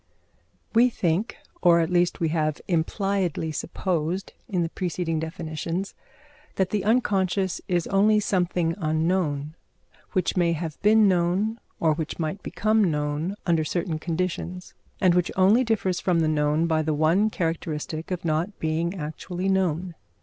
We 0.73 0.89
think, 0.89 1.37
or 1.61 1.79
at 1.79 1.91
least 1.91 2.19
we 2.19 2.29
have 2.29 2.59
impliedly 2.67 3.51
supposed 3.51 4.33
in 4.49 4.63
the 4.63 4.69
preceding 4.69 5.19
definitions, 5.19 5.93
that 6.55 6.71
the 6.71 6.83
unconscious 6.83 7.61
is 7.67 7.85
only 7.85 8.19
something 8.19 8.73
unknown, 8.79 9.53
which 10.13 10.35
may 10.35 10.53
have 10.53 10.81
been 10.81 11.07
known, 11.07 11.59
or 11.79 11.93
which 11.93 12.17
might 12.17 12.41
become 12.41 12.83
known 12.89 13.35
under 13.45 13.63
certain 13.63 13.99
conditions, 13.99 14.73
and 14.99 15.13
which 15.13 15.29
only 15.35 15.63
differs 15.63 15.99
from 15.99 16.21
the 16.21 16.27
known 16.27 16.65
by 16.65 16.81
the 16.81 16.95
one 16.95 17.29
characteristic 17.29 18.09
of 18.09 18.25
not 18.25 18.57
being 18.57 18.95
actually 18.95 19.49
known. 19.49 19.93